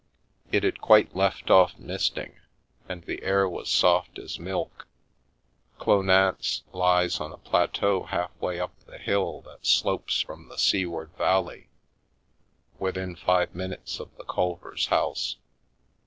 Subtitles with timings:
[0.51, 2.39] It had quite left off misting,
[2.89, 4.87] and the air was soft as milk.
[5.79, 11.11] Clownance lies on a plateau half way up the hill that slopes from the seaward
[11.19, 11.69] valley,
[12.79, 15.35] within five minutes of the Culvers' house.